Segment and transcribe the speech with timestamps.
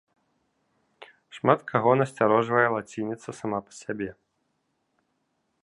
[1.37, 4.09] Шмат каго насцярожвае лацініца сама па сябе.